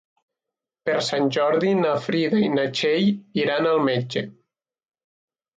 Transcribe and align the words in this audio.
Per 0.89 0.95
Sant 1.07 1.27
Jordi 1.35 1.75
na 1.81 1.91
Frida 2.07 2.41
i 2.45 2.49
na 2.55 2.65
Txell 2.79 3.13
iran 3.45 3.71
al 3.75 3.87
metge. 3.93 4.29